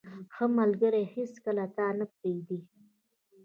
[0.33, 2.59] •ښه ملګری هیڅکله تا نه پرېږدي.